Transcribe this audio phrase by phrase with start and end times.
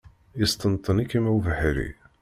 [0.39, 1.89] Yesṭenṭen-ikem ubeḥri.